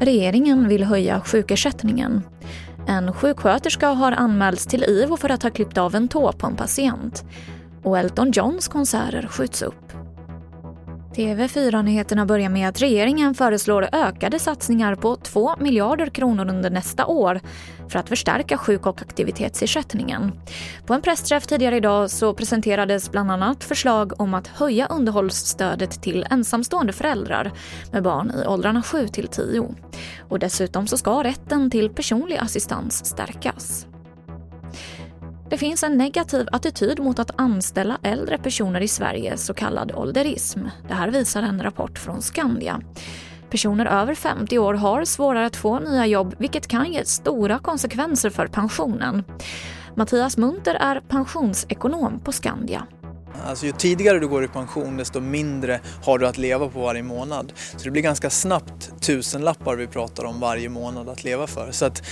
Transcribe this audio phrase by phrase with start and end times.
[0.00, 2.22] Regeringen vill höja sjukersättningen.
[2.86, 6.56] En sjuksköterska har anmälts till IVO för att ha klippt av en tå på en
[6.56, 7.24] patient.
[7.82, 9.99] Och Elton Johns konserter skjuts upp.
[11.16, 17.40] TV4-nyheterna börjar med att regeringen föreslår ökade satsningar på 2 miljarder kronor under nästa år
[17.88, 20.32] för att förstärka sjuk och aktivitetsersättningen.
[20.86, 26.26] På en pressträff tidigare idag så presenterades bland annat förslag om att höja underhållsstödet till
[26.30, 27.52] ensamstående föräldrar
[27.92, 29.74] med barn i åldrarna 7 till 10.
[30.28, 33.89] Och dessutom så ska rätten till personlig assistans stärkas.
[35.50, 40.60] Det finns en negativ attityd mot att anställa äldre personer i Sverige, så kallad ålderism.
[40.88, 42.80] Det här visar en rapport från Skandia.
[43.50, 48.30] Personer över 50 år har svårare att få nya jobb vilket kan ge stora konsekvenser
[48.30, 49.24] för pensionen.
[49.94, 52.86] Mattias Munter är pensionsekonom på Skandia.
[53.46, 57.02] Alltså ju tidigare du går i pension desto mindre har du att leva på varje
[57.02, 57.52] månad.
[57.76, 61.70] Så det blir ganska snabbt tusenlappar vi pratar om varje månad att leva för.
[61.72, 62.02] Så att,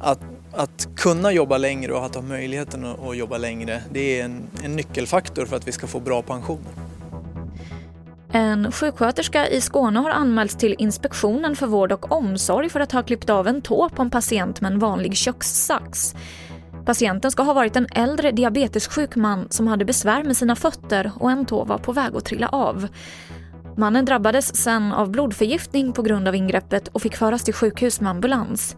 [0.00, 0.20] att,
[0.56, 4.76] att kunna jobba längre och att ha möjligheten att jobba längre det är en, en
[4.76, 6.72] nyckelfaktor för att vi ska få bra pensioner.
[8.32, 13.02] En sjuksköterska i Skåne har anmälts till Inspektionen för vård och omsorg för att ha
[13.02, 16.14] klippt av en tå på en patient med en vanlig kökssax.
[16.84, 21.30] Patienten ska ha varit en äldre diabetessjuk man som hade besvär med sina fötter och
[21.30, 22.88] en tå var på väg att trilla av.
[23.76, 28.10] Mannen drabbades sen av blodförgiftning på grund av ingreppet och fick föras till sjukhus med
[28.10, 28.76] ambulans.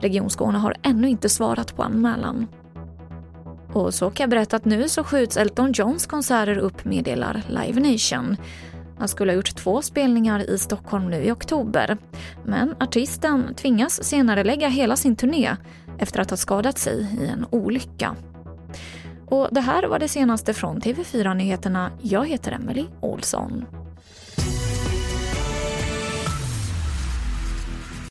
[0.00, 2.46] Region Skåne har ännu inte svarat på anmälan.
[3.72, 7.92] Och så kan jag berätta att nu så skjuts Elton Johns konserter upp meddelar Live
[7.92, 8.36] Nation.
[8.98, 11.96] Han skulle ha gjort två spelningar i Stockholm nu i oktober.
[12.44, 15.56] Men artisten tvingas senare lägga hela sin turné
[15.98, 18.16] efter att ha skadat sig i en olycka.
[19.26, 21.90] Och det här var det senaste från TV4 Nyheterna.
[22.02, 23.64] Jag heter Emily Olsson.